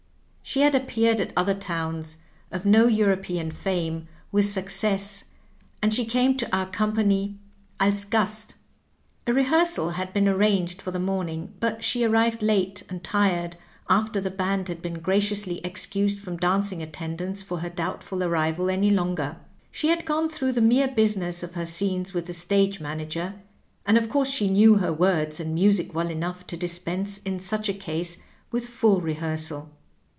She 0.43 0.59
had 0.59 0.75
appeared 0.75 1.21
at 1.21 1.31
other 1.37 1.53
towns— 1.53 2.17
of 2.51 2.65
no 2.65 2.87
£nropean 2.87 3.53
fame— 3.53 4.09
with 4.33 4.49
success, 4.49 5.23
and 5.81 5.93
she 5.93 6.03
came 6.03 6.35
to 6.35 6.53
our 6.53 6.65
com 6.65 6.93
pany 6.93 7.37
oils 7.81 8.05
Oast. 8.11 8.55
A 9.27 9.31
rehearsal 9.33 9.91
had 9.91 10.11
been 10.11 10.27
arranged 10.27 10.81
for 10.81 10.91
the 10.91 10.99
morning, 10.99 11.53
but 11.61 11.85
she 11.85 12.03
arrived 12.03 12.41
late 12.43 12.83
and 12.89 13.01
tired, 13.01 13.55
after 13.89 14.19
the 14.19 14.29
band 14.29 14.67
had 14.67 14.81
been 14.81 14.95
graciously 14.99 15.59
excused 15.63 16.19
from 16.19 16.35
dancing 16.35 16.81
attendance 16.81 17.41
for 17.41 17.59
her 17.59 17.69
doubtful 17.69 18.21
arrival 18.21 18.69
any 18.69 18.89
longer. 18.89 19.37
She 19.71 19.87
had 19.87 20.03
gone 20.03 20.27
through 20.27 20.51
the 20.51 20.59
mere 20.61 20.89
business 20.89 21.43
of 21.43 21.53
her 21.53 21.65
scenes 21.67 22.13
with 22.13 22.25
the 22.25 22.33
stage 22.33 22.81
manager, 22.81 23.35
and 23.85 23.97
of 23.97 24.09
course 24.09 24.29
she 24.29 24.49
knew 24.49 24.75
her 24.79 24.91
words 24.91 25.39
and 25.39 25.55
music 25.55 25.95
well 25.95 26.09
enough 26.09 26.45
to 26.47 26.57
dispense 26.57 27.19
in 27.19 27.39
such 27.39 27.69
a 27.69 27.73
case 27.73 28.17
with 28.51 28.67
full 28.67 28.99
rehearsal. 28.99 29.69